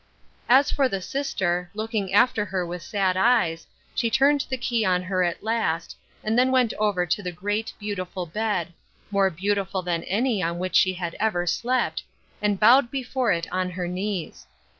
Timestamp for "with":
2.65-2.81